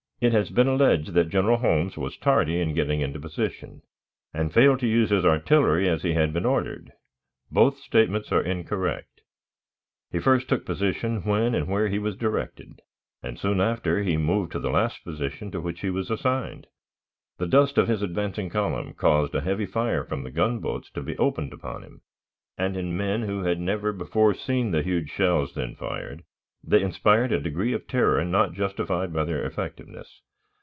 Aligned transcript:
It 0.21 0.33
has 0.33 0.51
been 0.51 0.67
alleged 0.67 1.13
that 1.13 1.29
General 1.31 1.57
Holmes 1.57 1.97
was 1.97 2.15
tardy 2.15 2.61
in 2.61 2.75
getting 2.75 3.01
into 3.01 3.19
position, 3.19 3.81
and 4.31 4.53
failed 4.53 4.79
to 4.81 4.87
use 4.87 5.09
his 5.09 5.25
artillery 5.25 5.89
as 5.89 6.03
he 6.03 6.13
had 6.13 6.31
been 6.31 6.45
ordered. 6.45 6.91
Both 7.49 7.79
statements 7.79 8.31
are 8.31 8.43
incorrect. 8.43 9.21
He 10.11 10.19
first 10.19 10.47
took 10.47 10.63
position 10.63 11.23
when 11.23 11.55
and 11.55 11.67
where 11.67 11.87
he 11.87 11.97
was 11.97 12.15
directed, 12.15 12.83
and, 13.23 13.39
soon 13.39 13.59
after, 13.59 14.03
he 14.03 14.15
moved 14.15 14.51
to 14.51 14.59
the 14.59 14.69
last 14.69 15.03
position 15.03 15.49
to 15.49 15.59
which 15.59 15.79
he 15.81 15.89
was 15.89 16.11
assigned. 16.11 16.67
The 17.39 17.47
dust 17.47 17.79
of 17.79 17.87
his 17.87 18.03
advancing 18.03 18.51
column 18.51 18.93
caused 18.93 19.33
a 19.33 19.41
heavy 19.41 19.65
fire 19.65 20.03
from 20.03 20.21
the 20.21 20.29
gunboats 20.29 20.91
to 20.91 21.01
be 21.01 21.17
opened 21.17 21.51
upon 21.51 21.81
him, 21.81 22.01
and, 22.59 22.77
in 22.77 22.95
men 22.95 23.23
who 23.23 23.41
had 23.41 23.59
never 23.59 23.91
before 23.91 24.35
seen 24.35 24.69
the 24.69 24.83
huge 24.83 25.09
shells 25.09 25.55
then 25.55 25.73
fired, 25.73 26.21
they 26.63 26.79
inspired 26.83 27.31
a 27.31 27.39
degree 27.39 27.73
of 27.73 27.87
terror 27.87 28.23
not 28.23 28.53
justified 28.53 29.11
by 29.11 29.23
their 29.23 29.43
effectiveness. 29.47 30.21